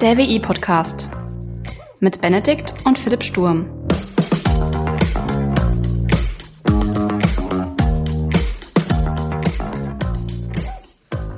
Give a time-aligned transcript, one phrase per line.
[0.00, 1.10] Der WI-Podcast
[1.98, 3.68] mit Benedikt und Philipp Sturm.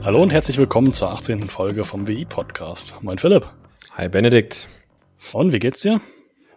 [0.04, 1.48] Hallo und herzlich willkommen zur 18.
[1.48, 3.02] Folge vom WI-Podcast.
[3.02, 3.50] Moin Philipp.
[3.96, 4.68] Hi Benedikt.
[5.32, 6.00] Und wie geht's dir?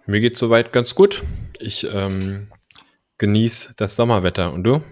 [0.05, 1.23] Mir geht's soweit ganz gut.
[1.59, 2.51] Ich ähm,
[3.17, 4.53] genieße das Sommerwetter.
[4.53, 4.83] Und du?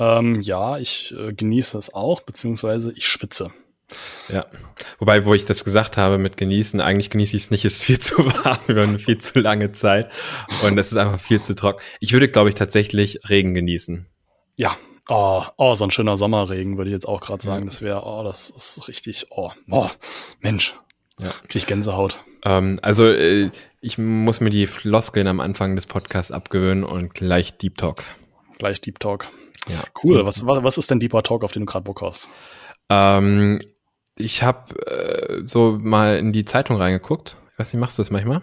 [0.00, 3.52] Ähm, ja, ich äh, genieße es auch, beziehungsweise ich schwitze.
[4.28, 4.46] Ja.
[4.98, 7.84] Wobei, wo ich das gesagt habe mit genießen, eigentlich genieße ich es nicht, es ist
[7.84, 10.10] viel zu warm über eine viel zu lange Zeit
[10.64, 11.80] und es ist einfach viel zu trocken.
[12.00, 14.06] Ich würde, glaube ich, tatsächlich Regen genießen.
[14.56, 14.76] Ja.
[15.08, 17.64] Oh, oh, so ein schöner Sommerregen würde ich jetzt auch gerade sagen.
[17.64, 17.70] Ja.
[17.70, 19.90] Das wäre, oh, das ist richtig, oh, oh,
[20.40, 20.74] Mensch.
[21.18, 21.30] Ja.
[21.48, 22.18] Krieg ich Gänsehaut.
[22.44, 23.50] Ähm, also, äh,
[23.80, 28.02] ich muss mir die Floskeln am Anfang des Podcasts abgewöhnen und gleich Deep Talk.
[28.56, 29.28] Gleich Deep Talk.
[29.68, 29.82] Ja.
[30.02, 30.24] Cool.
[30.26, 32.28] Was, was, was ist denn Deeper Talk, auf den du gerade Bock hast?
[32.88, 33.58] Ähm,
[34.16, 37.36] ich habe äh, so mal in die Zeitung reingeguckt.
[37.52, 38.42] Ich weiß nicht, machst du das manchmal?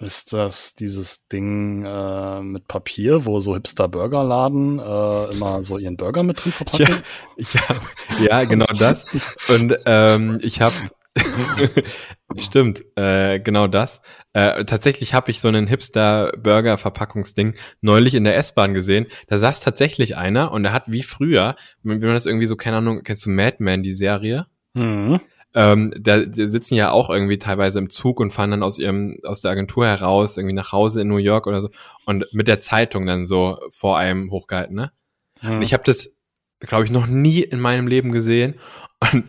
[0.00, 6.22] Ist das dieses Ding äh, mit Papier, wo so Hipster-Burgerladen äh, immer so ihren Burger
[6.22, 6.86] mit drin verpacken?
[6.86, 7.02] Ja,
[7.36, 7.80] ich hab,
[8.20, 9.06] ja genau das.
[9.48, 10.74] Und ähm, ich habe
[12.36, 14.02] Stimmt, äh, genau das.
[14.32, 19.06] Äh, tatsächlich habe ich so einen Hipster-Burger-Verpackungsding neulich in der S-Bahn gesehen.
[19.26, 22.76] Da saß tatsächlich einer und der hat wie früher, wenn man das irgendwie so, keine
[22.76, 24.46] Ahnung, kennst du Madman, die Serie?
[24.78, 25.20] Mhm.
[25.54, 29.18] Ähm, da, da sitzen ja auch irgendwie teilweise im Zug und fahren dann aus ihrem,
[29.24, 31.70] aus der Agentur heraus, irgendwie nach Hause in New York oder so
[32.04, 34.92] und mit der Zeitung dann so vor einem hochgehalten, ne?
[35.40, 35.52] Mhm.
[35.52, 36.16] Und ich habe das,
[36.60, 38.56] glaube ich, noch nie in meinem Leben gesehen.
[39.00, 39.24] Und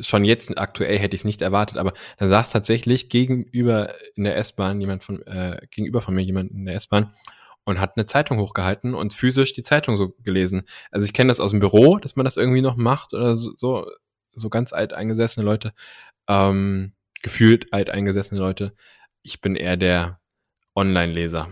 [0.00, 4.36] schon jetzt aktuell hätte ich es nicht erwartet, aber da saß tatsächlich gegenüber in der
[4.36, 7.12] S-Bahn jemand von, äh, gegenüber von mir jemand in der S-Bahn
[7.64, 10.62] und hat eine Zeitung hochgehalten und physisch die Zeitung so gelesen.
[10.90, 13.52] Also ich kenne das aus dem Büro, dass man das irgendwie noch macht oder so,
[13.56, 13.86] so,
[14.34, 15.72] so ganz alt eingesessene Leute,
[16.28, 18.72] ähm, gefühlt alt eingesessene Leute.
[19.22, 20.20] Ich bin eher der
[20.74, 21.48] Online-Leser.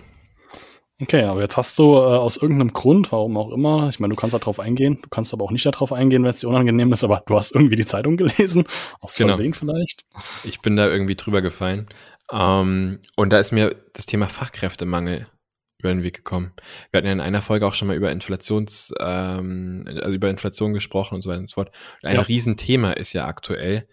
[1.01, 4.17] Okay, aber jetzt hast du äh, aus irgendeinem Grund, warum auch immer, ich meine, du
[4.17, 7.03] kannst darauf eingehen, du kannst aber auch nicht darauf eingehen, wenn es dir unangenehm ist,
[7.03, 8.65] aber du hast irgendwie die Zeitung gelesen,
[9.01, 9.31] aus genau.
[9.31, 10.05] Versehen vielleicht.
[10.45, 11.89] Ich bin da irgendwie drüber gefallen.
[12.31, 15.27] Ähm, und da ist mir das Thema Fachkräftemangel
[15.83, 16.53] über den Weg gekommen.
[16.91, 20.73] Wir hatten ja in einer Folge auch schon mal über Inflations, ähm, also über Inflation
[20.73, 21.77] gesprochen und so weiter und so fort.
[22.03, 22.23] Und ein ja.
[22.23, 23.89] Riesenthema ist ja aktuell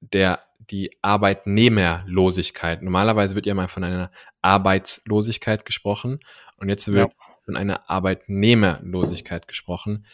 [0.00, 2.82] der die Arbeitnehmerlosigkeit.
[2.82, 4.10] Normalerweise wird ja mal von einer
[4.42, 6.20] Arbeitslosigkeit gesprochen
[6.56, 7.24] und jetzt wird ja.
[7.44, 10.04] von einer Arbeitnehmerlosigkeit gesprochen.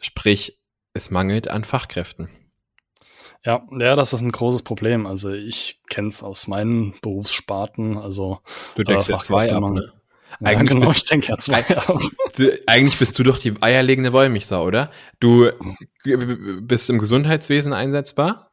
[0.00, 0.60] Sprich,
[0.92, 2.28] es mangelt an Fachkräften.
[3.44, 5.06] Ja, ja, das ist ein großes Problem.
[5.06, 7.98] Also ich kenne es aus meinen Berufssparten.
[7.98, 8.40] Also
[8.74, 9.92] du denkst äh, ja zwei ab, ne?
[10.40, 11.98] Ja, eigentlich genau, bist, ich denke ja zwei ab.
[12.66, 14.90] Eigentlich bist du doch die eierlegende Wollmilchsau, oder?
[15.20, 15.50] Du
[16.60, 18.50] bist im Gesundheitswesen einsetzbar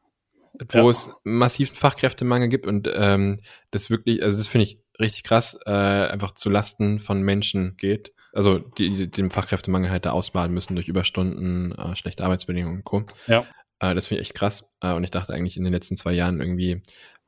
[0.70, 0.90] wo ja.
[0.90, 3.40] es massiven Fachkräftemangel gibt und ähm,
[3.72, 8.14] das wirklich, also das finde ich richtig krass, äh, einfach zu Lasten von Menschen geht.
[8.34, 12.84] Also die, die den Fachkräftemangel halt da ausbaden müssen durch Überstunden, äh, schlechte Arbeitsbedingungen und
[12.84, 13.04] Co.
[13.28, 13.46] Ja.
[13.80, 14.72] Äh, das finde ich echt krass.
[14.82, 16.82] Äh, und ich dachte eigentlich in den letzten zwei Jahren irgendwie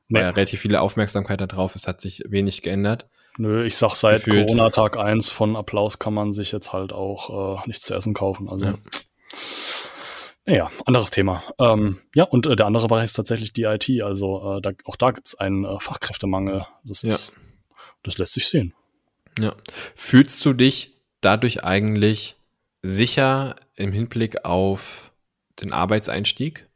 [0.08, 0.20] nee.
[0.20, 1.74] relativ viele Aufmerksamkeit darauf.
[1.74, 3.08] Es hat sich wenig geändert.
[3.36, 4.46] Nö, ich sag seit Gefühlt.
[4.46, 8.14] Corona Tag eins von Applaus kann man sich jetzt halt auch äh, nichts zu essen
[8.14, 8.48] kaufen.
[8.48, 8.74] Also ja.
[10.46, 11.42] Ja, anderes Thema.
[11.58, 13.88] Ähm, ja, und äh, der andere Bereich ist tatsächlich die IT.
[14.02, 16.66] Also äh, da, auch da gibt es einen äh, Fachkräftemangel.
[16.84, 17.76] Das, ist, ja.
[18.02, 18.74] das lässt sich sehen.
[19.38, 19.54] Ja.
[19.94, 20.92] Fühlst du dich
[21.22, 22.36] dadurch eigentlich
[22.82, 25.12] sicher im Hinblick auf
[25.62, 26.68] den Arbeitseinstieg?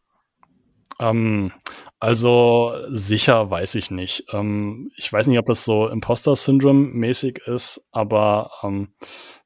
[0.99, 1.53] Ähm,
[2.01, 4.27] also sicher weiß ich nicht.
[4.33, 8.89] Ähm, ich weiß nicht, ob das so Imposter-Syndrom-mäßig ist, aber ähm,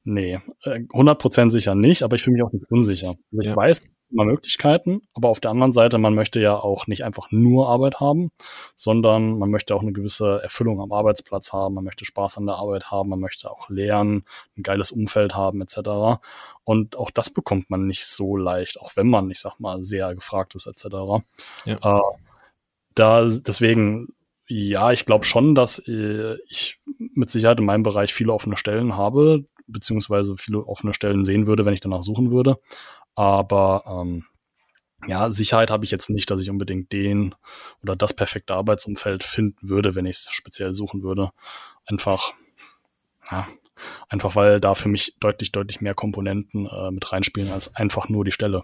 [0.03, 3.15] nee, 100% äh, sicher nicht, aber ich fühle mich auch nicht unsicher.
[3.31, 3.55] Also ich ja.
[3.55, 3.81] weiß,
[4.13, 7.99] immer Möglichkeiten, aber auf der anderen Seite, man möchte ja auch nicht einfach nur Arbeit
[7.99, 8.31] haben,
[8.75, 12.55] sondern man möchte auch eine gewisse Erfüllung am Arbeitsplatz haben, man möchte Spaß an der
[12.55, 14.25] Arbeit haben, man möchte auch lernen,
[14.55, 16.21] ein geiles Umfeld haben etc.
[16.63, 20.13] Und auch das bekommt man nicht so leicht, auch wenn man, ich sag mal, sehr
[20.13, 21.23] gefragt ist etc.
[21.65, 21.77] Ja.
[21.81, 22.01] Äh,
[22.95, 24.13] da deswegen
[24.47, 28.95] ja, ich glaube schon, dass äh, ich mit Sicherheit in meinem Bereich viele offene Stellen
[28.95, 32.59] habe, beziehungsweise viele offene Stellen sehen würde, wenn ich danach suchen würde.
[33.15, 34.25] Aber ähm,
[35.07, 37.35] ja, Sicherheit habe ich jetzt nicht, dass ich unbedingt den
[37.81, 41.31] oder das perfekte Arbeitsumfeld finden würde, wenn ich es speziell suchen würde.
[41.85, 42.33] Einfach,
[43.31, 43.47] ja,
[44.09, 48.25] einfach weil da für mich deutlich, deutlich mehr Komponenten äh, mit reinspielen als einfach nur
[48.25, 48.63] die Stelle.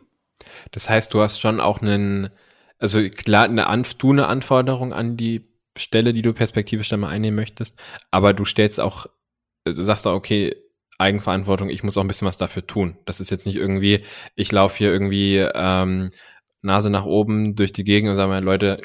[0.71, 2.29] Das heißt, du hast schon auch einen,
[2.79, 5.47] also klar, eine Anf du eine Anforderung an die
[5.77, 7.79] Stelle, die du perspektivisch dann mal einnehmen möchtest,
[8.11, 9.05] aber du stellst auch,
[9.65, 10.55] du sagst auch, okay,
[10.97, 12.97] Eigenverantwortung, ich muss auch ein bisschen was dafür tun.
[13.05, 14.03] Das ist jetzt nicht irgendwie,
[14.35, 16.11] ich laufe hier irgendwie ähm,
[16.61, 18.81] Nase nach oben durch die Gegend und sage mal, Leute,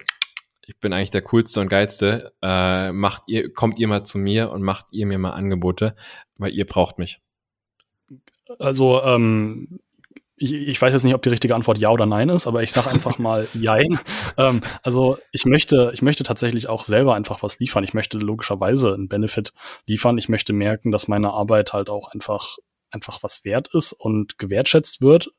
[0.67, 4.51] ich bin eigentlich der coolste und geilste, äh, macht ihr, kommt ihr mal zu mir
[4.51, 5.97] und macht ihr mir mal Angebote,
[6.37, 7.21] weil ihr braucht mich.
[8.59, 9.81] Also, ähm,
[10.37, 12.73] ich, ich weiß jetzt nicht, ob die richtige Antwort ja oder nein ist, aber ich
[12.73, 13.99] sage einfach mal jein.
[14.37, 17.85] Ähm, also ich möchte, ich möchte tatsächlich auch selber einfach was liefern.
[17.85, 19.53] Ich möchte logischerweise einen Benefit
[19.87, 20.19] liefern.
[20.19, 22.57] Ich möchte merken, dass meine Arbeit halt auch einfach
[22.91, 25.31] einfach was wert ist und gewertschätzt wird.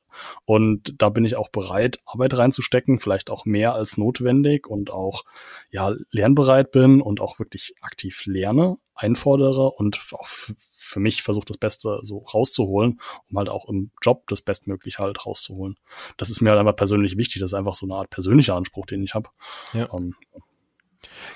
[0.45, 5.23] Und da bin ich auch bereit, Arbeit reinzustecken, vielleicht auch mehr als notwendig und auch
[5.69, 11.57] ja lernbereit bin und auch wirklich aktiv lerne, einfordere und auch für mich versuche das
[11.57, 15.77] Beste so rauszuholen, um halt auch im Job das Bestmögliche halt rauszuholen.
[16.17, 17.41] Das ist mir halt einfach persönlich wichtig.
[17.41, 19.29] Das ist einfach so eine Art persönlicher Anspruch, den ich habe.
[19.73, 19.89] Ja.
[19.93, 20.15] Ähm,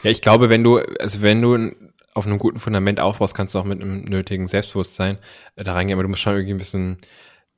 [0.04, 1.74] ja, ich glaube, wenn du, also wenn du
[2.14, 5.18] auf einem guten Fundament aufbaust, kannst du auch mit einem nötigen Selbstbewusstsein
[5.56, 6.98] äh, da reingehen, aber du musst schon irgendwie ein bisschen,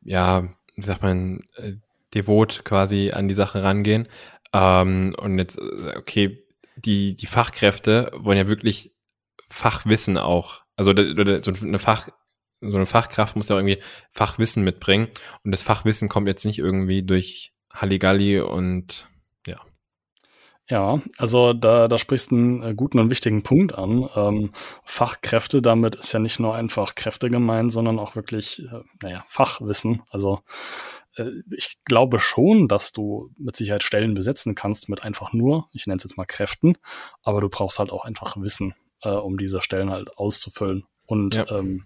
[0.01, 1.73] ja, wie sagt man, äh,
[2.13, 4.07] devot quasi an die Sache rangehen.
[4.53, 6.43] Ähm, und jetzt, äh, okay,
[6.75, 8.93] die, die Fachkräfte wollen ja wirklich
[9.49, 12.09] Fachwissen auch, also so eine Fach,
[12.61, 13.79] so eine Fachkraft muss ja irgendwie
[14.11, 15.07] Fachwissen mitbringen
[15.43, 19.07] und das Fachwissen kommt jetzt nicht irgendwie durch Halligalli und
[20.67, 24.09] ja, also da, da sprichst du einen äh, guten und wichtigen Punkt an.
[24.15, 24.51] Ähm,
[24.85, 30.03] Fachkräfte, damit ist ja nicht nur einfach Kräfte gemeint, sondern auch wirklich, äh, naja, Fachwissen.
[30.09, 30.39] Also
[31.17, 35.87] äh, ich glaube schon, dass du mit Sicherheit Stellen besetzen kannst mit einfach nur, ich
[35.87, 36.77] nenne es jetzt mal Kräften,
[37.23, 40.85] aber du brauchst halt auch einfach Wissen, äh, um diese Stellen halt auszufüllen.
[41.05, 41.49] Und ja.
[41.49, 41.85] ähm,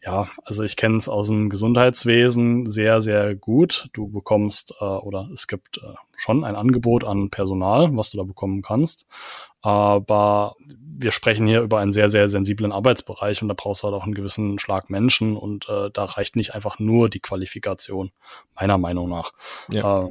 [0.00, 3.88] ja, also ich kenne es aus dem Gesundheitswesen sehr, sehr gut.
[3.92, 8.22] Du bekommst äh, oder es gibt äh, schon ein Angebot an Personal, was du da
[8.22, 9.06] bekommen kannst.
[9.60, 13.96] Aber wir sprechen hier über einen sehr, sehr sensiblen Arbeitsbereich und da brauchst du halt
[13.96, 18.12] auch einen gewissen Schlag Menschen und äh, da reicht nicht einfach nur die Qualifikation,
[18.54, 19.32] meiner Meinung nach.
[19.68, 20.04] Ja.
[20.04, 20.10] Äh,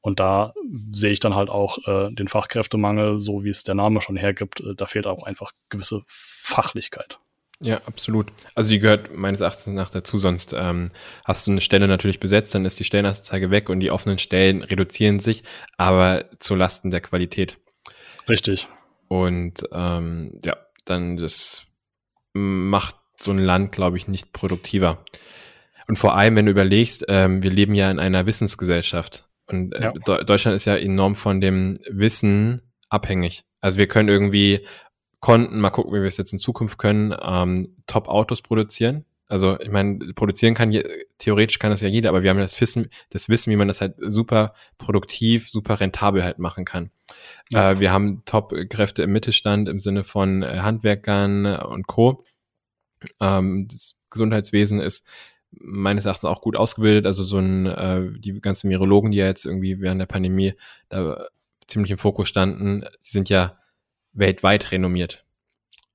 [0.00, 0.52] und da
[0.92, 4.60] sehe ich dann halt auch äh, den Fachkräftemangel, so wie es der Name schon hergibt.
[4.60, 7.18] Äh, da fehlt auch einfach gewisse Fachlichkeit.
[7.64, 8.32] Ja, absolut.
[8.54, 10.90] Also die gehört meines Erachtens nach dazu, sonst ähm,
[11.24, 14.62] hast du eine Stelle natürlich besetzt, dann ist die Stellenanzeige weg und die offenen Stellen
[14.62, 15.42] reduzieren sich,
[15.76, 17.58] aber zu Lasten der Qualität.
[18.28, 18.68] Richtig.
[19.08, 21.64] Und ähm, ja, dann das
[22.32, 25.04] macht so ein Land, glaube ich, nicht produktiver.
[25.88, 29.82] Und vor allem, wenn du überlegst, ähm, wir leben ja in einer Wissensgesellschaft und äh,
[29.82, 29.92] ja.
[29.92, 33.44] Deutschland ist ja enorm von dem Wissen abhängig.
[33.60, 34.66] Also wir können irgendwie
[35.24, 39.06] konnten, mal gucken, wie wir es jetzt in Zukunft können, ähm, Top-Autos produzieren.
[39.26, 40.78] Also ich meine, produzieren kann
[41.16, 43.80] theoretisch kann das ja jeder, aber wir haben das Wissen, das Wissen, wie man das
[43.80, 46.90] halt super produktiv, super rentabel halt machen kann.
[47.48, 47.70] Ja.
[47.70, 52.22] Äh, wir haben Top-Kräfte im Mittelstand im Sinne von äh, Handwerkern und Co.
[53.18, 55.06] Ähm, das Gesundheitswesen ist
[55.52, 57.06] meines Erachtens auch gut ausgebildet.
[57.06, 60.52] Also so ein, äh, die ganzen Virologen, die ja jetzt irgendwie während der Pandemie
[60.90, 61.28] da
[61.66, 63.56] ziemlich im Fokus standen, die sind ja
[64.14, 65.24] weltweit renommiert.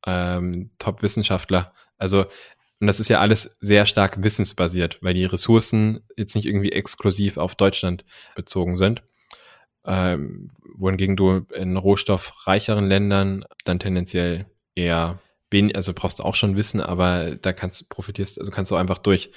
[0.05, 1.73] Ähm, Top-Wissenschaftler.
[1.97, 2.25] Also,
[2.79, 7.37] und das ist ja alles sehr stark wissensbasiert, weil die Ressourcen jetzt nicht irgendwie exklusiv
[7.37, 8.05] auf Deutschland
[8.35, 9.03] bezogen sind.
[9.85, 14.45] Ähm, wohingegen du in rohstoffreicheren Ländern dann tendenziell
[14.75, 15.19] eher
[15.51, 18.75] wenig, also brauchst du auch schon Wissen, aber da kannst du profitierst, also kannst du
[18.75, 19.31] einfach durch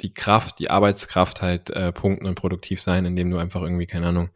[0.00, 4.08] die Kraft, die Arbeitskraft halt äh, punkten und produktiv sein, indem du einfach irgendwie, keine
[4.08, 4.30] Ahnung,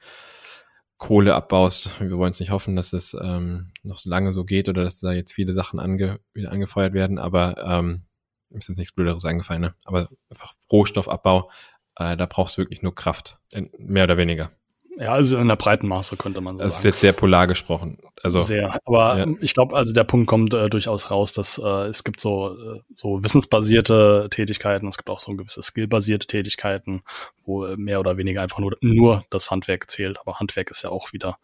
[0.99, 2.01] Kohle abbaust.
[2.01, 5.01] Wir wollen es nicht hoffen, dass es ähm, noch so lange so geht oder dass
[5.01, 8.03] da jetzt viele Sachen ange wieder angefeuert werden, aber ähm,
[8.51, 9.75] ist jetzt nichts Blöderes eingefallen, ne?
[9.85, 11.51] aber einfach Rohstoffabbau,
[11.97, 13.39] äh, da brauchst du wirklich nur Kraft,
[13.79, 14.51] mehr oder weniger.
[14.99, 16.77] Ja, also in der breiten Maße könnte man so das sagen.
[16.77, 17.99] Das ist jetzt sehr polar gesprochen.
[18.23, 18.81] Also sehr.
[18.87, 19.27] Aber ja.
[19.43, 22.81] ich glaube, also der Punkt kommt äh, durchaus raus, dass äh, es gibt so äh,
[22.95, 27.03] so wissensbasierte Tätigkeiten, es gibt auch so gewisse skillbasierte Tätigkeiten,
[27.45, 30.19] wo äh, mehr oder weniger einfach nur nur das Handwerk zählt.
[30.19, 31.39] Aber Handwerk ist ja auch wieder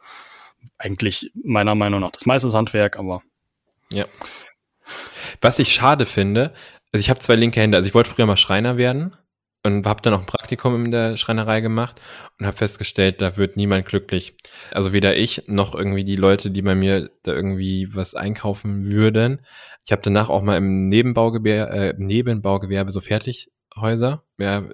[0.78, 2.98] eigentlich meiner Meinung nach das meiste Handwerk.
[2.98, 3.22] Aber
[3.90, 4.06] ja.
[5.42, 6.54] Was ich schade finde,
[6.90, 7.76] also ich habe zwei linke Hände.
[7.76, 9.14] Also ich wollte früher mal Schreiner werden
[9.64, 12.00] und habe dann auch ein Praktikum in der Schreinerei gemacht
[12.38, 14.36] und habe festgestellt, da wird niemand glücklich.
[14.72, 19.46] Also weder ich noch irgendwie die Leute, die bei mir da irgendwie was einkaufen würden.
[19.84, 24.64] Ich habe danach auch mal im Nebenbaugewerbe, äh, Nebenbaugewerbe so Fertighäuser ja,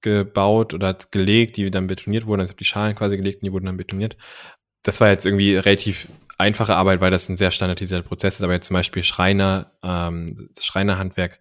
[0.00, 2.40] gebaut oder gelegt, die dann betoniert wurden.
[2.40, 4.16] Also ich habe die Schalen quasi gelegt und die wurden dann betoniert.
[4.84, 8.42] Das war jetzt irgendwie relativ einfache Arbeit, weil das ein sehr standardisierter Prozess ist.
[8.42, 11.40] Aber jetzt zum Beispiel Schreiner, ähm, Schreinerhandwerk,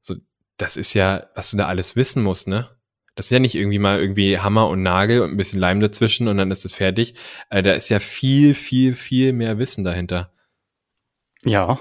[0.00, 0.14] so
[0.56, 2.68] das ist ja, was du da alles wissen musst, ne?
[3.14, 6.28] Das ist ja nicht irgendwie mal irgendwie Hammer und Nagel und ein bisschen Leim dazwischen
[6.28, 7.14] und dann ist es fertig.
[7.48, 10.32] Äh, da ist ja viel, viel, viel mehr Wissen dahinter.
[11.42, 11.78] Ja.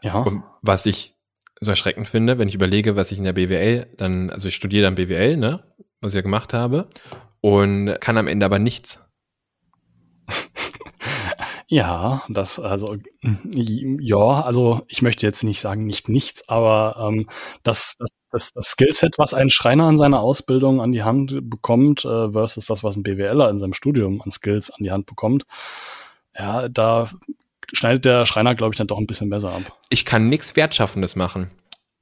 [0.00, 0.20] Ja.
[0.20, 1.14] Und was ich
[1.60, 4.84] so erschreckend finde, wenn ich überlege, was ich in der BWL dann, also ich studiere
[4.84, 5.64] dann BWL, ne?
[6.00, 6.88] Was ich ja gemacht habe
[7.40, 9.00] und kann am Ende aber nichts.
[11.70, 12.96] Ja, das, also,
[13.52, 17.28] ja, also ich möchte jetzt nicht sagen, nicht nichts, aber ähm,
[17.62, 22.06] das, das, das, das Skillset, was ein Schreiner in seiner Ausbildung an die Hand bekommt,
[22.06, 25.44] äh, versus das, was ein BWLer in seinem Studium an Skills an die Hand bekommt,
[26.34, 27.10] ja, da
[27.70, 29.78] schneidet der Schreiner, glaube ich, dann doch ein bisschen besser ab.
[29.90, 31.50] Ich kann nichts Wertschaffendes machen.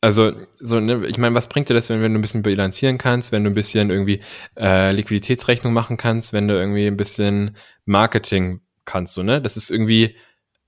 [0.01, 2.99] Also, so, ne, ich meine, was bringt dir das, wenn, wenn du ein bisschen bilanzieren
[2.99, 4.21] kannst, wenn du ein bisschen irgendwie
[4.57, 7.57] äh, Liquiditätsrechnung machen kannst, wenn du irgendwie ein bisschen
[7.87, 9.43] Marketing kannst, so, ne?
[9.43, 10.17] Das ist irgendwie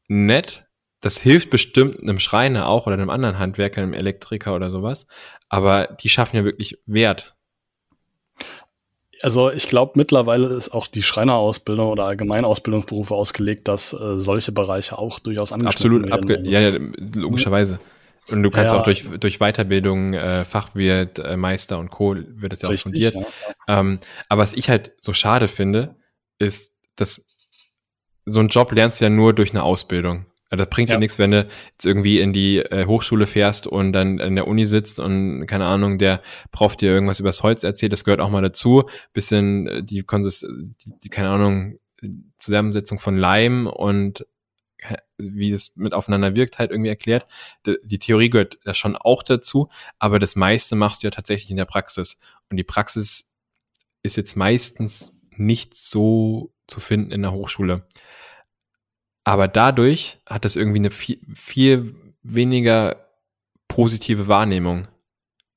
[0.08, 0.66] nett.
[1.00, 5.06] Das hilft bestimmt einem Schreiner auch oder einem anderen Handwerker, einem Elektriker oder sowas.
[5.48, 7.36] Aber die schaffen ja wirklich Wert.
[9.22, 14.98] Also ich glaube, mittlerweile ist auch die Schreinerausbildung oder Allgemeinausbildungsberufe ausgelegt, dass äh, solche Bereiche
[14.98, 16.30] auch durchaus angeschnitten Absolut, werden.
[16.30, 16.78] Absolut, ja, ja,
[17.20, 17.80] logischerweise.
[18.30, 22.14] Und du kannst ja, auch durch, durch Weiterbildung, äh, Fachwirt, äh, Meister und Co.
[22.14, 23.14] wird es ja richtig, auch fundiert.
[23.14, 23.80] Ja.
[23.80, 25.96] Ähm, aber was ich halt so schade finde,
[26.38, 27.26] ist, dass
[28.28, 30.26] so einen Job lernst du ja nur durch eine Ausbildung.
[30.50, 30.96] Also das bringt ja.
[30.96, 34.46] dir nichts, wenn du jetzt irgendwie in die äh, Hochschule fährst und dann in der
[34.46, 38.30] Uni sitzt und keine Ahnung, der Prof dir irgendwas übers Holz erzählt, das gehört auch
[38.30, 38.88] mal dazu.
[39.12, 41.78] Bisschen äh, die Konsist die, die keine Ahnung,
[42.38, 44.24] Zusammensetzung von Leim und
[45.18, 47.26] wie es mit aufeinander wirkt, halt irgendwie erklärt.
[47.66, 49.68] Die Theorie gehört ja schon auch dazu,
[49.98, 52.18] aber das meiste machst du ja tatsächlich in der Praxis.
[52.48, 53.30] Und die Praxis
[54.02, 57.82] ist jetzt meistens nicht so zu finden in der Hochschule.
[59.24, 63.08] Aber dadurch hat das irgendwie eine viel, viel weniger
[63.66, 64.86] positive Wahrnehmung.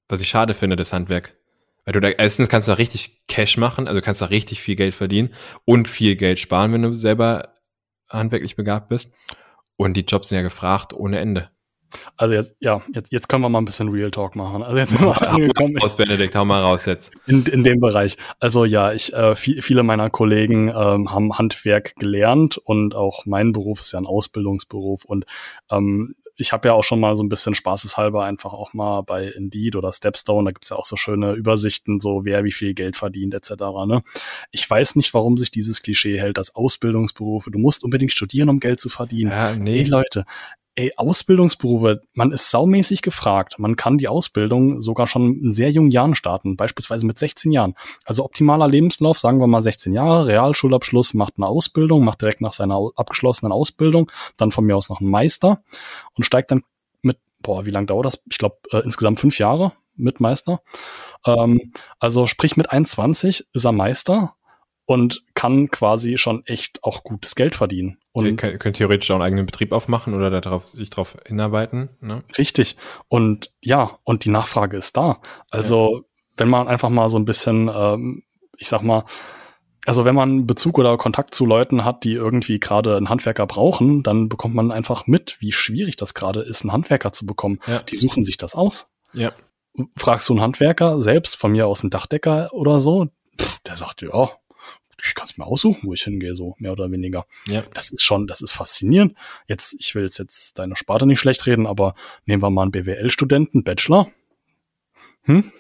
[0.10, 1.38] Was ich schade finde, das Handwerk.
[1.86, 4.76] Weil du da, erstens kannst du da richtig Cash machen, also kannst da richtig viel
[4.76, 5.34] Geld verdienen
[5.66, 7.54] und viel Geld sparen, wenn du selber
[8.10, 9.14] handwerklich begabt bist.
[9.78, 11.50] Und die Jobs sind ja gefragt ohne Ende.
[12.18, 14.64] Also jetzt, ja, jetzt, jetzt können wir mal ein bisschen Real Talk machen.
[14.64, 15.78] Also jetzt sind wir angekommen.
[15.82, 17.12] Aus Benedikt, hau mal raus jetzt.
[17.28, 18.18] In, in dem Bereich.
[18.40, 23.52] Also ja, ich, äh, viel, viele meiner Kollegen ähm, haben Handwerk gelernt und auch mein
[23.52, 25.26] Beruf ist ja ein Ausbildungsberuf und
[25.70, 29.28] ähm, ich habe ja auch schon mal so ein bisschen spaßeshalber einfach auch mal bei
[29.28, 32.96] Indeed oder Stepstone, da gibt's ja auch so schöne Übersichten, so wer wie viel Geld
[32.96, 33.52] verdient etc.
[33.86, 34.02] Ne?
[34.52, 38.60] Ich weiß nicht, warum sich dieses Klischee hält, dass Ausbildungsberufe, du musst unbedingt studieren, um
[38.60, 39.32] Geld zu verdienen.
[39.32, 39.80] Ja, nee.
[39.80, 40.26] Hey Leute,
[40.76, 43.56] ey, Ausbildungsberufe, man ist saumäßig gefragt.
[43.60, 47.76] Man kann die Ausbildung sogar schon in sehr jungen Jahren starten, beispielsweise mit 16 Jahren.
[48.06, 52.54] Also optimaler Lebenslauf, sagen wir mal 16 Jahre, Realschulabschluss, macht eine Ausbildung, macht direkt nach
[52.54, 55.62] seiner abgeschlossenen Ausbildung, dann von mir aus noch einen Meister
[56.14, 56.64] und steigt dann
[57.02, 58.22] mit, boah, wie lange dauert das?
[58.30, 60.62] Ich glaube, äh, insgesamt fünf Jahre mit Meister.
[61.26, 64.36] Ähm, also sprich mit 21 ist er Meister
[64.86, 68.00] und kann quasi schon echt auch gutes Geld verdienen.
[68.12, 71.90] Und Ihr könnt theoretisch auch einen eigenen Betrieb aufmachen oder darauf, sich darauf hinarbeiten.
[72.02, 72.24] Ne?
[72.38, 72.76] Richtig.
[73.08, 75.22] Und ja, und die Nachfrage ist da.
[75.50, 76.02] Also ja.
[76.38, 78.24] wenn man einfach mal so ein bisschen, ähm,
[78.58, 79.06] ich sag mal,
[79.86, 84.04] also wenn man Bezug oder Kontakt zu Leuten hat, die irgendwie gerade einen Handwerker brauchen,
[84.04, 87.60] dann bekommt man einfach mit, wie schwierig das gerade ist, einen Handwerker zu bekommen.
[87.66, 87.80] Ja.
[87.80, 88.88] Die suchen sich das aus.
[89.14, 89.32] Ja.
[89.96, 93.08] Fragst du einen Handwerker selbst, von mir aus einen Dachdecker oder so,
[93.40, 94.30] pff, der sagt, ja,
[95.04, 97.26] ich kann es mir aussuchen, wo ich hingehe, so mehr oder weniger.
[97.48, 97.64] Ja.
[97.74, 99.16] Das ist schon, das ist faszinierend.
[99.48, 102.72] Jetzt, ich will jetzt, jetzt deine Sparte nicht schlecht reden, aber nehmen wir mal einen
[102.72, 104.08] BWL-Studenten, Bachelor.
[105.24, 105.52] Hm?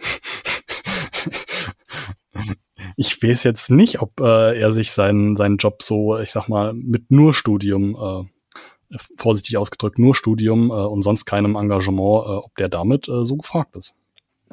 [2.95, 6.73] ich weiß jetzt nicht, ob äh, er sich seinen, seinen Job so, ich sag mal,
[6.73, 12.55] mit nur Studium, äh, vorsichtig ausgedrückt, nur Studium äh, und sonst keinem Engagement, äh, ob
[12.57, 13.93] der damit äh, so gefragt ist.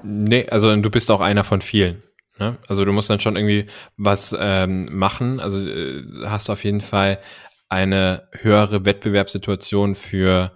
[0.02, 2.02] Nee, also du bist auch einer von vielen.
[2.38, 2.58] Ne?
[2.68, 3.66] Also du musst dann schon irgendwie
[3.96, 5.40] was ähm, machen.
[5.40, 7.20] Also äh, hast du auf jeden Fall
[7.68, 10.52] eine höhere Wettbewerbssituation für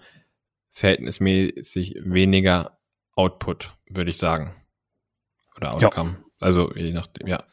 [0.73, 2.79] verhältnismäßig weniger
[3.15, 4.55] Output, würde ich sagen.
[5.57, 6.17] Oder Outcome.
[6.19, 6.25] Ja.
[6.41, 7.45] Also je nachdem, ja.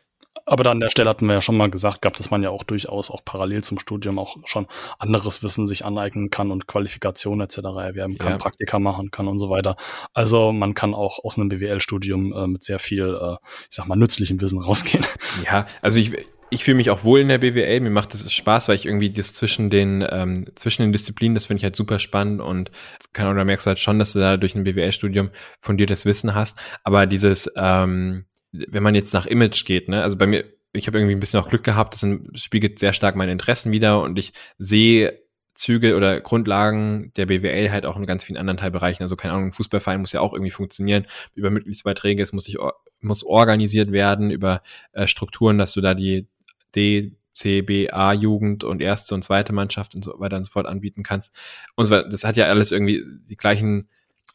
[0.46, 2.50] Aber da an der Stelle hatten wir ja schon mal gesagt gehabt, dass man ja
[2.50, 4.68] auch durchaus auch parallel zum Studium auch schon
[4.98, 7.58] anderes Wissen sich aneignen kann und Qualifikationen etc.
[7.58, 8.38] erwerben kann, ja.
[8.38, 9.76] Praktika machen kann und so weiter.
[10.14, 13.36] Also man kann auch aus einem BWL-Studium äh, mit sehr viel, äh,
[13.70, 15.06] ich sag mal, nützlichem Wissen rausgehen.
[15.46, 16.12] Ja, also ich,
[16.50, 17.80] ich fühle mich auch wohl in der BWL.
[17.82, 21.46] Mir macht es Spaß, weil ich irgendwie das zwischen den ähm, zwischen den Disziplinen, das
[21.46, 22.72] finde ich halt super spannend und
[23.14, 26.06] kann oder merkst du halt schon, dass du da durch ein BWL-Studium von dir das
[26.06, 26.58] Wissen hast.
[26.84, 30.98] Aber dieses ähm, wenn man jetzt nach Image geht, ne, also bei mir, ich habe
[30.98, 32.06] irgendwie ein bisschen auch Glück gehabt, das
[32.42, 35.20] spiegelt sehr stark meine Interessen wieder und ich sehe
[35.60, 39.04] Züge oder Grundlagen der BWL halt auch in ganz vielen anderen Teilbereichen.
[39.04, 42.24] Also keine Ahnung, ein Fußballverein muss ja auch irgendwie funktionieren über Mitgliedsbeiträge.
[42.24, 42.58] Es muss sich
[43.02, 44.62] muss organisiert werden über
[44.94, 46.28] äh, Strukturen, dass du da die
[46.76, 50.52] D, C, B, A Jugend und erste und zweite Mannschaft und so weiter und so
[50.52, 51.36] fort anbieten kannst.
[51.76, 53.90] Und so, das hat ja alles irgendwie die gleichen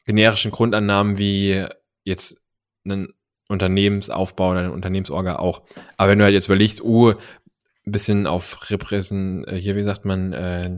[0.04, 1.64] generischen Grundannahmen wie
[2.04, 2.42] jetzt
[2.84, 3.14] ein
[3.48, 5.62] Unternehmensaufbau oder eine Unternehmensorga auch.
[5.96, 10.04] Aber wenn du halt jetzt überlegst, oh, ein bisschen auf Repräsen, äh, hier, wie sagt
[10.04, 10.70] man, äh,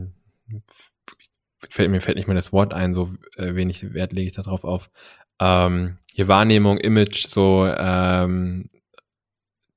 [1.69, 4.63] fällt, mir fällt nicht mehr das Wort ein, so äh, wenig Wert lege ich darauf
[4.63, 4.89] auf.
[5.39, 8.69] Ähm, hier Wahrnehmung, Image, so ähm,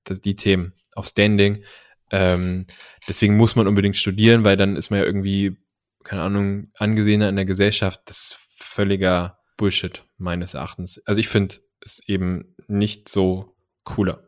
[0.04, 1.62] das, die Themen auf Standing.
[2.11, 2.66] Ähm,
[3.09, 5.56] deswegen muss man unbedingt studieren, weil dann ist man ja irgendwie,
[6.02, 8.00] keine Ahnung, angesehener in der Gesellschaft.
[8.06, 11.00] Das ist völliger Bullshit, meines Erachtens.
[11.06, 14.23] Also ich finde es eben nicht so cooler.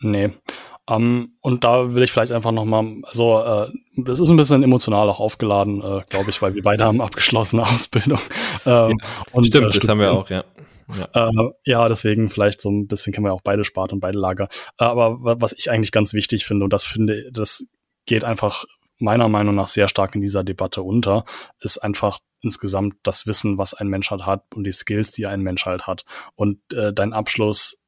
[0.00, 0.30] Nee.
[0.88, 4.62] Um, ähm, und da will ich vielleicht einfach nochmal, also äh, das ist ein bisschen
[4.62, 8.20] emotional auch aufgeladen, äh, glaube ich, weil wir beide haben abgeschlossene Ausbildung.
[8.64, 8.96] Ähm, ja,
[9.32, 10.44] und, stimmt, äh, das haben wir auch, ja.
[10.96, 11.28] Ja.
[11.28, 14.48] Äh, ja, deswegen vielleicht so ein bisschen kennen wir auch beide Spart und beide Lager.
[14.78, 17.64] Äh, aber was ich eigentlich ganz wichtig finde, und das finde, das
[18.06, 18.64] geht einfach
[18.98, 21.24] meiner Meinung nach sehr stark in dieser Debatte unter,
[21.60, 25.40] ist einfach insgesamt das Wissen, was ein Mensch halt hat und die Skills, die ein
[25.40, 26.04] Mensch halt hat.
[26.34, 27.82] Und äh, dein Abschluss,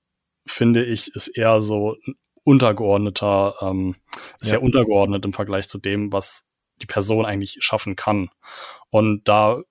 [0.46, 1.96] finde ich, ist eher so
[2.44, 3.96] untergeordneter, ähm,
[4.40, 4.58] ist ja.
[4.58, 6.46] untergeordnet im Vergleich zu dem, was
[6.80, 8.30] die Person eigentlich schaffen kann.
[8.90, 9.62] Und da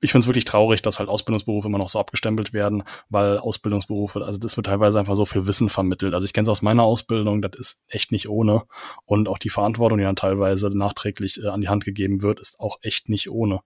[0.00, 4.24] ich finde es wirklich traurig, dass halt Ausbildungsberufe immer noch so abgestempelt werden, weil Ausbildungsberufe,
[4.24, 6.14] also das wird teilweise einfach so viel Wissen vermittelt.
[6.14, 8.64] Also ich kenne es aus meiner Ausbildung, das ist echt nicht ohne.
[9.04, 12.58] Und auch die Verantwortung, die dann teilweise nachträglich äh, an die Hand gegeben wird, ist
[12.58, 13.60] auch echt nicht ohne.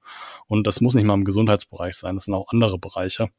[0.46, 3.30] Und das muss nicht mal im Gesundheitsbereich sein, das sind auch andere Bereiche,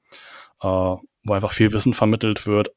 [0.62, 2.74] äh, wo einfach viel Wissen vermittelt wird,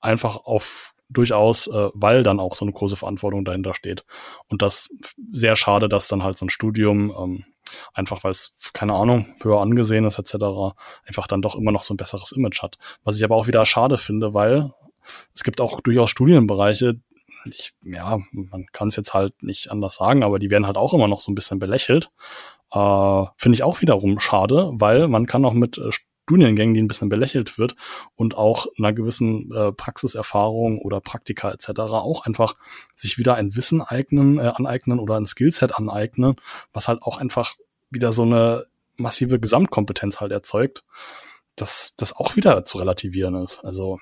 [0.00, 4.04] einfach auf durchaus, äh, weil dann auch so eine große Verantwortung dahinter steht.
[4.48, 4.88] Und das
[5.30, 7.44] sehr schade, dass dann halt so ein Studium, ähm,
[7.92, 10.34] einfach weil es, keine Ahnung, höher angesehen ist etc.,
[11.06, 12.78] einfach dann doch immer noch so ein besseres Image hat.
[13.04, 14.72] Was ich aber auch wieder schade finde, weil
[15.34, 17.00] es gibt auch durchaus Studienbereiche,
[17.44, 20.94] ich, ja, man kann es jetzt halt nicht anders sagen, aber die werden halt auch
[20.94, 22.10] immer noch so ein bisschen belächelt.
[22.72, 25.80] Äh, Finde ich auch wiederum schade, weil man kann auch mit
[26.26, 27.76] Studiengängen, die ein bisschen belächelt wird
[28.16, 31.70] und auch einer gewissen äh, Praxiserfahrung oder Praktika etc.
[31.78, 32.56] auch einfach
[32.96, 36.34] sich wieder ein Wissen eignen, äh, aneignen oder ein Skillset aneignen,
[36.72, 37.54] was halt auch einfach
[37.90, 40.82] wieder so eine massive Gesamtkompetenz halt erzeugt,
[41.54, 43.60] dass das auch wieder zu relativieren ist.
[43.64, 44.00] Also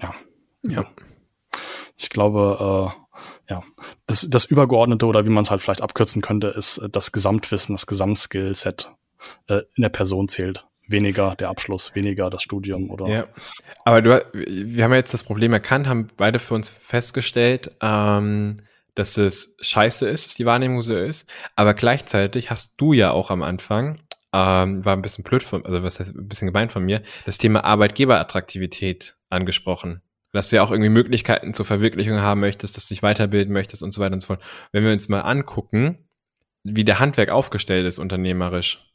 [0.00, 0.14] ja,
[0.62, 0.86] ja.
[1.98, 3.62] Ich glaube, äh, ja,
[4.06, 7.74] das, das Übergeordnete oder wie man es halt vielleicht abkürzen könnte, ist äh, das Gesamtwissen,
[7.74, 8.94] das Gesamtskillset
[9.48, 13.06] äh, in der Person zählt weniger der Abschluss, weniger das Studium oder.
[13.06, 13.26] Ja.
[13.84, 18.58] Aber du, wir haben jetzt das Problem erkannt, haben beide für uns festgestellt, ähm,
[18.94, 21.28] dass es scheiße ist, dass die Wahrnehmung so ist.
[21.54, 24.00] Aber gleichzeitig hast du ja auch am Anfang,
[24.32, 27.38] ähm, war ein bisschen blöd von, also was heißt ein bisschen gemeint von mir, das
[27.38, 30.02] Thema Arbeitgeberattraktivität angesprochen.
[30.32, 33.82] Dass du ja auch irgendwie Möglichkeiten zur Verwirklichung haben möchtest, dass du dich weiterbilden möchtest
[33.82, 34.42] und so weiter und so fort.
[34.72, 36.06] Wenn wir uns mal angucken,
[36.64, 38.87] wie der Handwerk aufgestellt ist unternehmerisch,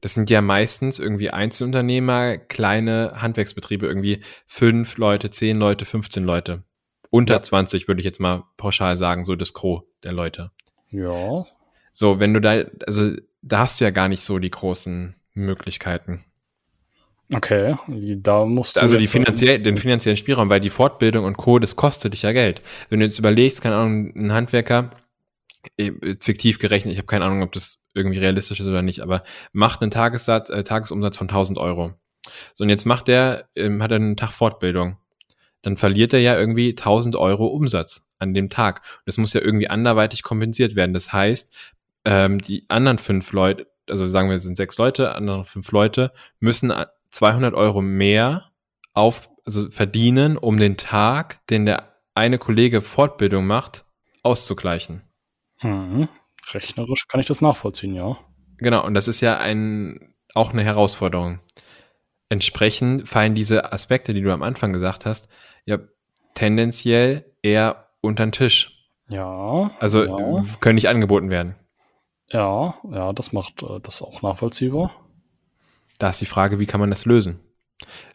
[0.00, 6.64] das sind ja meistens irgendwie Einzelunternehmer, kleine Handwerksbetriebe, irgendwie fünf Leute, zehn Leute, 15 Leute.
[7.10, 7.42] Unter ja.
[7.42, 10.50] 20 würde ich jetzt mal pauschal sagen, so das Gros der Leute.
[10.90, 11.44] Ja.
[11.92, 16.24] So, wenn du da, also da hast du ja gar nicht so die großen Möglichkeiten.
[17.32, 18.80] Okay, da musst du.
[18.80, 22.32] Also die finanziell, den finanziellen Spielraum, weil die Fortbildung und Co., das kostet dich ja
[22.32, 22.62] Geld.
[22.88, 24.90] Wenn du jetzt überlegst, keine Ahnung, ein Handwerker,
[26.20, 29.82] fiktiv gerechnet, ich habe keine Ahnung, ob das irgendwie realistisch ist oder nicht, aber macht
[29.82, 31.94] einen Tagessatz, äh, Tagesumsatz von 1000 Euro.
[32.54, 34.96] So, und jetzt macht er, ähm, hat er einen Tag Fortbildung.
[35.62, 38.82] Dann verliert er ja irgendwie 1000 Euro Umsatz an dem Tag.
[38.98, 40.94] Und das muss ja irgendwie anderweitig kompensiert werden.
[40.94, 41.52] Das heißt,
[42.04, 46.12] ähm, die anderen fünf Leute, also sagen wir, es sind sechs Leute, andere fünf Leute
[46.40, 46.72] müssen
[47.10, 48.50] 200 Euro mehr
[48.92, 53.84] auf, also verdienen, um den Tag, den der eine Kollege Fortbildung macht,
[54.22, 55.07] auszugleichen.
[55.58, 56.08] Hm.
[56.52, 58.18] Rechnerisch kann ich das nachvollziehen, ja.
[58.58, 61.40] Genau, und das ist ja ein, auch eine Herausforderung.
[62.28, 65.28] Entsprechend fallen diese Aspekte, die du am Anfang gesagt hast,
[65.64, 65.78] ja
[66.34, 68.88] tendenziell eher unter den Tisch.
[69.08, 69.70] Ja.
[69.80, 70.42] Also ja.
[70.60, 71.56] können nicht angeboten werden.
[72.30, 74.94] Ja, ja, das macht äh, das auch nachvollziehbar.
[75.98, 77.40] Da ist die Frage, wie kann man das lösen?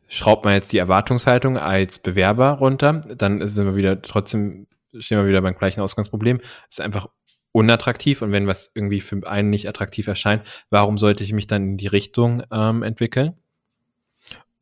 [0.07, 4.67] Schraubt man jetzt die Erwartungshaltung als Bewerber runter, dann sind wir wieder trotzdem,
[4.99, 6.39] stehen wir wieder beim gleichen Ausgangsproblem.
[6.69, 7.07] Es ist einfach
[7.53, 11.63] unattraktiv und wenn was irgendwie für einen nicht attraktiv erscheint, warum sollte ich mich dann
[11.63, 13.35] in die Richtung ähm, entwickeln?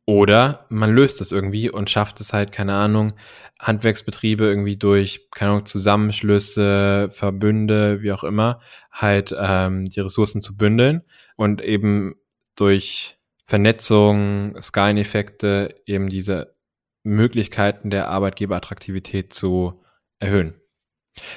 [0.04, 3.14] Oder man löst das irgendwie und schafft es halt, keine Ahnung,
[3.60, 10.56] Handwerksbetriebe irgendwie durch, keine Ahnung, Zusammenschlüsse, Verbünde, wie auch immer, halt ähm, die Ressourcen zu
[10.56, 11.02] bündeln
[11.36, 12.16] und eben
[12.56, 16.56] durch Vernetzung, Skaleneffekte eben diese
[17.04, 19.82] Möglichkeiten der Arbeitgeberattraktivität zu
[20.18, 20.60] erhöhen.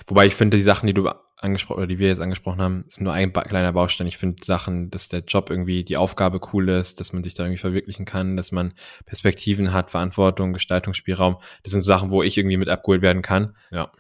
[0.08, 3.04] Wobei ich finde, die Sachen, die du angesprochen oder die wir jetzt angesprochen haben, sind
[3.04, 4.08] nur ein kleiner Baustein.
[4.08, 7.44] Ich finde Sachen, dass der Job irgendwie die Aufgabe cool ist, dass man sich da
[7.44, 8.74] irgendwie verwirklichen kann, dass man
[9.06, 11.38] Perspektiven hat, Verantwortung, Gestaltungsspielraum.
[11.64, 13.56] Das sind so Sachen, wo ich irgendwie mit abgeholt werden kann.
[13.72, 13.92] Ja.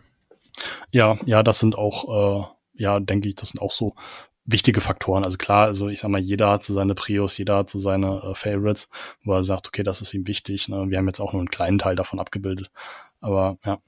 [0.91, 3.93] Ja, ja, das sind auch, äh, ja, denke ich, das sind auch so
[4.45, 5.25] wichtige Faktoren.
[5.25, 8.21] Also klar, also ich sag mal, jeder hat so seine Prios, jeder hat so seine
[8.21, 8.89] äh, Favorites,
[9.23, 10.69] wo er sagt, okay, das ist ihm wichtig.
[10.69, 10.85] Ne?
[10.89, 12.71] Wir haben jetzt auch nur einen kleinen Teil davon abgebildet.
[13.25, 13.79] Aber ja,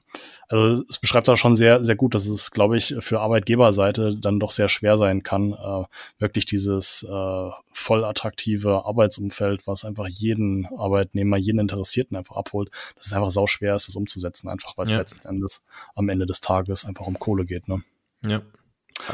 [0.48, 4.40] also es beschreibt da schon sehr, sehr gut, dass es, glaube ich, für Arbeitgeberseite dann
[4.40, 5.84] doch sehr schwer sein kann, äh,
[6.18, 13.06] wirklich dieses äh, voll attraktive Arbeitsumfeld, was einfach jeden Arbeitnehmer, jeden Interessierten einfach abholt, dass
[13.06, 14.98] es einfach sau schwer ist, das umzusetzen, einfach weil es ja.
[14.98, 17.68] letzten Endes am Ende des Tages einfach um Kohle geht.
[17.68, 17.84] Ne?
[18.26, 18.42] Ja.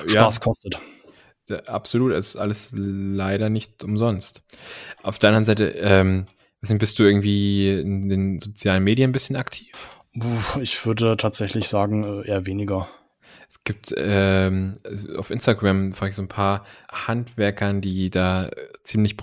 [0.08, 0.42] Spaß ja.
[0.42, 0.80] kostet.
[1.68, 4.42] Absolut, es ist alles leider nicht umsonst.
[5.02, 6.28] Auf der anderen Seite, ähm,
[6.62, 9.90] bist du irgendwie in den sozialen Medien ein bisschen aktiv?
[10.62, 12.88] Ich würde tatsächlich sagen, äh, eher weniger.
[13.50, 14.76] Es gibt ähm,
[15.18, 18.50] auf Instagram ich so ein paar Handwerkern, die da
[18.84, 19.18] ziemlich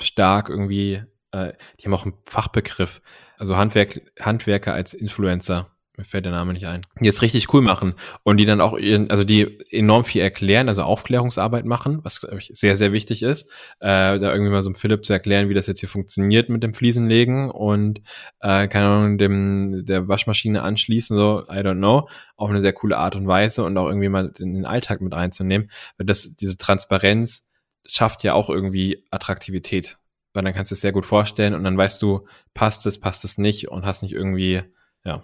[0.00, 3.00] stark irgendwie, äh, die haben auch einen Fachbegriff,
[3.38, 5.68] also Handwerk, Handwerker als Influencer
[6.00, 8.72] mir fällt der Name nicht ein, die es richtig cool machen und die dann auch,
[9.08, 13.50] also die enorm viel erklären, also Aufklärungsarbeit machen, was glaube ich sehr, sehr wichtig ist,
[13.80, 16.62] äh, da irgendwie mal so einem Philipp zu erklären, wie das jetzt hier funktioniert mit
[16.62, 18.00] dem Fliesenlegen und
[18.40, 22.96] äh, keine Ahnung, dem der Waschmaschine anschließen, so, I don't know, auf eine sehr coole
[22.96, 26.56] Art und Weise und auch irgendwie mal in den Alltag mit reinzunehmen, weil das, diese
[26.56, 27.46] Transparenz
[27.86, 29.98] schafft ja auch irgendwie Attraktivität,
[30.32, 33.24] weil dann kannst du es sehr gut vorstellen und dann weißt du, passt es, passt
[33.24, 34.62] es nicht und hast nicht irgendwie,
[35.04, 35.22] ja,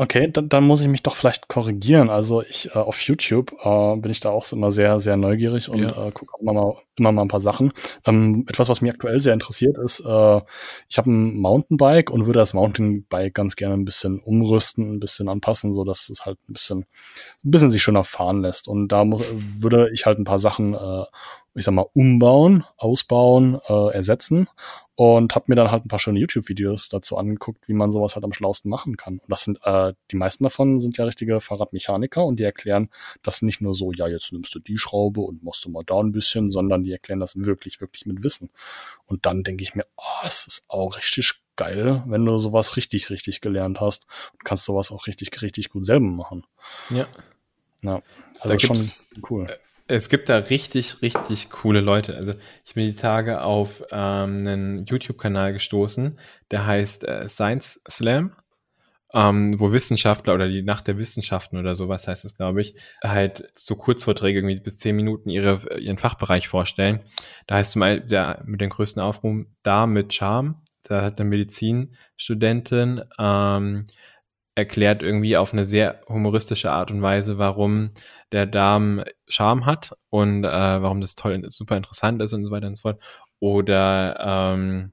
[0.00, 2.08] Okay, dann, dann muss ich mich doch vielleicht korrigieren.
[2.08, 5.80] Also ich äh, auf YouTube äh, bin ich da auch immer sehr, sehr neugierig und
[5.80, 6.06] ja.
[6.06, 7.72] äh, gucke immer mal, immer mal ein paar Sachen.
[8.06, 10.40] Ähm, etwas, was mich aktuell sehr interessiert, ist, äh,
[10.88, 15.28] ich habe ein Mountainbike und würde das Mountainbike ganz gerne ein bisschen umrüsten, ein bisschen
[15.28, 16.86] anpassen, so dass es halt ein bisschen,
[17.44, 18.68] ein bisschen sich schöner fahren lässt.
[18.68, 21.04] Und da muss, würde ich halt ein paar Sachen äh,
[21.54, 24.48] ich sag mal, umbauen, ausbauen, äh, ersetzen
[25.00, 28.24] und habe mir dann halt ein paar schöne YouTube-Videos dazu angeguckt, wie man sowas halt
[28.24, 29.20] am schlausten machen kann.
[29.20, 32.90] Und das sind, äh, die meisten davon sind ja richtige Fahrradmechaniker und die erklären
[33.22, 36.00] das nicht nur so, ja, jetzt nimmst du die Schraube und machst du mal da
[36.00, 38.50] ein bisschen, sondern die erklären das wirklich, wirklich mit Wissen.
[39.06, 43.08] Und dann denke ich mir, oh, es ist auch richtig geil, wenn du sowas richtig,
[43.10, 46.44] richtig gelernt hast und kannst sowas auch richtig, richtig gut selber machen.
[46.90, 47.06] Ja.
[47.82, 48.02] Ja,
[48.40, 48.90] also schon
[49.30, 49.46] cool
[49.88, 52.14] es gibt da richtig, richtig coole Leute.
[52.14, 56.18] Also ich bin die Tage auf ähm, einen YouTube-Kanal gestoßen,
[56.50, 58.32] der heißt äh, Science Slam,
[59.14, 63.50] ähm, wo Wissenschaftler oder die Nacht der Wissenschaften oder sowas heißt es, glaube ich, halt
[63.56, 67.00] so Kurzvorträge irgendwie bis zehn Minuten ihre, ihren Fachbereich vorstellen.
[67.46, 70.56] Da heißt zum Beispiel der mit dem größten Aufruhr da mit Charme.
[70.82, 73.86] Da hat eine Medizinstudentin ähm,
[74.58, 77.90] erklärt irgendwie auf eine sehr humoristische Art und Weise, warum
[78.32, 82.66] der Darm Charme hat und äh, warum das toll super interessant ist und so weiter
[82.66, 83.02] und so fort.
[83.40, 84.92] Oder ähm,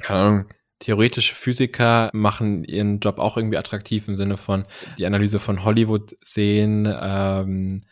[0.00, 0.48] keine Ahnung,
[0.80, 4.64] theoretische Physiker machen ihren Job auch irgendwie attraktiv im Sinne von
[4.96, 6.86] die Analyse von Hollywood sehen.
[7.00, 7.84] Ähm,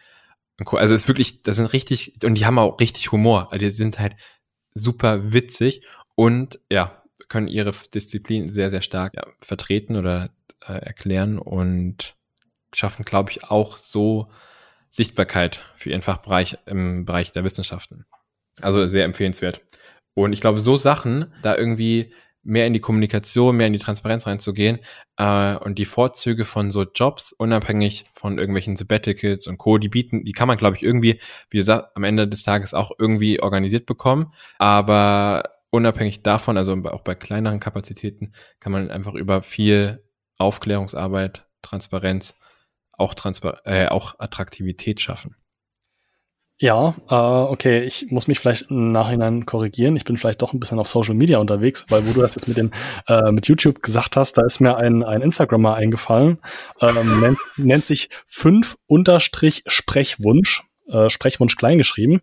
[0.59, 3.53] also es ist wirklich, das sind richtig, und die haben auch richtig Humor.
[3.53, 4.15] Also die sind halt
[4.75, 10.31] super witzig und ja, können ihre Disziplin sehr, sehr stark ja, vertreten oder
[10.67, 12.17] äh, erklären und
[12.73, 14.29] schaffen, glaube ich, auch so
[14.89, 18.07] Sichtbarkeit für ihren Fachbereich im Bereich der Wissenschaften.
[18.61, 19.61] Also sehr empfehlenswert.
[20.15, 22.13] Und ich glaube, so Sachen, da irgendwie
[22.47, 24.79] mehr in die Kommunikation, mehr in die Transparenz reinzugehen
[25.17, 30.25] äh, und die Vorzüge von so Jobs, unabhängig von irgendwelchen Sabbaticals und Co., die bieten,
[30.25, 31.21] die kann man, glaube ich, irgendwie,
[31.51, 34.33] wie gesagt, am Ende des Tages auch irgendwie organisiert bekommen.
[34.59, 40.05] Aber unabhängig davon, also auch bei kleineren Kapazitäten, kann man einfach über viel
[40.39, 42.39] Aufklärungsarbeit, Transparenz
[42.97, 45.35] auch, Transpar äh, auch Attraktivität schaffen.
[46.59, 49.95] Ja, äh, okay, ich muss mich vielleicht im Nachhinein korrigieren.
[49.95, 52.49] Ich bin vielleicht doch ein bisschen auf Social Media unterwegs, weil wo du das jetzt
[52.49, 52.71] mit dem
[53.09, 56.39] äh, mit YouTube gesagt hast, da ist mir ein, ein Instagrammer eingefallen,
[56.81, 62.23] ähm, nennt, nennt sich fünf Unterstrich Sprechwunsch äh, Sprechwunsch kleingeschrieben.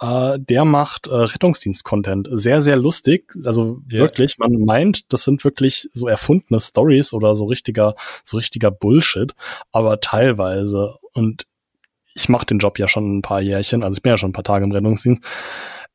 [0.00, 2.28] Äh, der macht äh, Rettungsdienst-Content.
[2.30, 3.32] Sehr, sehr lustig.
[3.44, 4.00] Also yeah.
[4.00, 9.34] wirklich, man meint, das sind wirklich so erfundene Stories oder so richtiger, so richtiger Bullshit,
[9.72, 10.96] aber teilweise.
[11.12, 11.46] Und
[12.14, 14.34] ich mache den Job ja schon ein paar Jährchen, also ich bin ja schon ein
[14.34, 15.22] paar Tage im Rettungsdienst.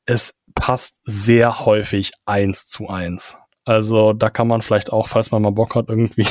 [0.06, 3.38] Es passt sehr häufig eins zu eins.
[3.66, 6.28] Also da kann man vielleicht auch, falls man mal Bock hat, irgendwie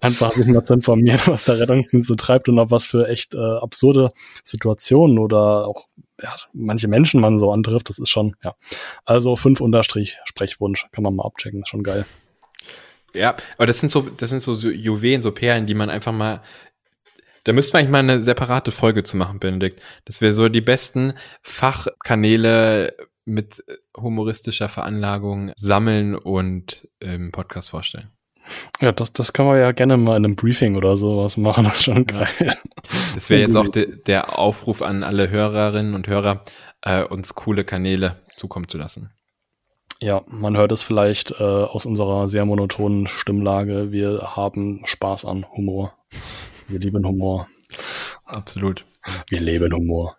[0.00, 3.34] einfach sich mal zu informieren, was der Rettungsdienst so treibt und auf was für echt
[3.34, 4.12] äh, absurde
[4.44, 5.86] Situationen oder auch
[6.22, 7.88] ja, manche Menschen man so antrifft.
[7.88, 8.54] Das ist schon, ja.
[9.04, 12.04] Also fünf Unterstrich Sprechwunsch, kann man mal abchecken, ist schon geil.
[13.14, 16.42] Ja, aber das sind so, das sind so Juwelen, so Perlen, die man einfach mal
[17.44, 19.80] da müsste man eigentlich mal eine separate Folge zu machen, Benedikt.
[20.04, 23.64] Das wäre so die besten Fachkanäle mit
[23.96, 28.10] humoristischer Veranlagung sammeln und im Podcast vorstellen.
[28.80, 31.64] Ja, das, das können wir ja gerne mal in einem Briefing oder sowas machen.
[31.64, 32.28] Das ist schon geil.
[33.14, 36.44] Das wäre jetzt auch de, der Aufruf an alle Hörerinnen und Hörer,
[36.82, 39.10] äh, uns coole Kanäle zukommen zu lassen.
[40.00, 43.92] Ja, man hört es vielleicht äh, aus unserer sehr monotonen Stimmlage.
[43.92, 45.92] Wir haben Spaß an Humor.
[46.68, 47.48] Wir lieben Humor.
[48.24, 48.86] Absolut.
[49.28, 50.16] Wir leben Humor.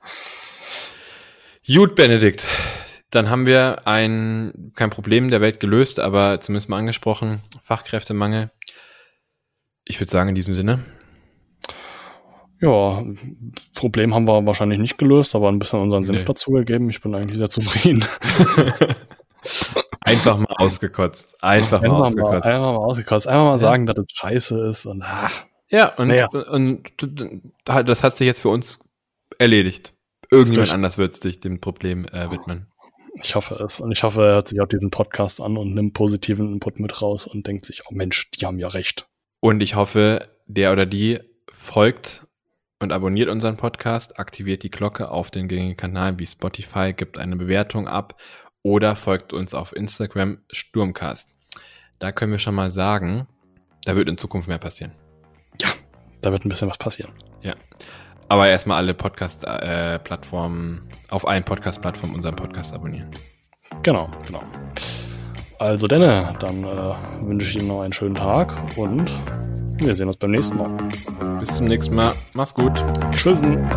[1.66, 2.46] Gut, Benedikt.
[3.12, 8.52] Dann haben wir ein, kein Problem der Welt gelöst, aber zumindest mal angesprochen, Fachkräftemangel.
[9.86, 10.80] Ich würde sagen, in diesem Sinne.
[12.62, 13.04] Ja,
[13.74, 16.26] Problem haben wir wahrscheinlich nicht gelöst, aber ein bisschen unseren Senf Nee.
[16.26, 16.90] dazugegeben.
[16.90, 18.06] Ich bin eigentlich sehr zufrieden.
[20.02, 21.36] Einfach mal ausgekotzt.
[21.42, 22.46] Einfach mal Einfach mal, ausgekotzt.
[22.46, 23.28] einfach mal ausgekotzt.
[23.28, 23.58] Einfach mal Ja.
[23.58, 26.28] sagen, dass es scheiße ist und ach, Ja, und, Naja.
[26.28, 26.84] und,
[27.66, 28.80] das hat sich jetzt für uns
[29.40, 29.94] erledigt.
[30.30, 30.76] Irgendjemand Richtig.
[30.76, 32.71] anders wird sich dem Problem äh, widmen.
[33.16, 33.80] Ich hoffe es.
[33.80, 37.02] Und ich hoffe, er hört sich auch diesen Podcast an und nimmt positiven Input mit
[37.02, 39.08] raus und denkt sich, oh Mensch, die haben ja recht.
[39.40, 41.20] Und ich hoffe, der oder die
[41.52, 42.26] folgt
[42.80, 47.36] und abonniert unseren Podcast, aktiviert die Glocke auf den gängigen Kanal wie Spotify, gibt eine
[47.36, 48.20] Bewertung ab
[48.64, 51.30] oder folgt uns auf Instagram Sturmcast.
[52.00, 53.28] Da können wir schon mal sagen,
[53.86, 54.92] da wird in Zukunft mehr passieren.
[56.22, 57.14] Da wird ein bisschen was passieren.
[58.32, 63.10] Aber erstmal alle Podcast-Plattformen, auf allen Podcast-Plattformen unseren Podcast abonnieren.
[63.84, 64.42] Genau, genau.
[65.60, 69.12] Also Denne, dann äh, wünsche ich Ihnen noch einen schönen Tag und
[69.80, 70.72] wir sehen uns beim nächsten Mal.
[71.42, 72.14] Bis zum nächsten Mal.
[72.34, 72.72] Mach's gut.
[73.12, 73.68] Tschüssen.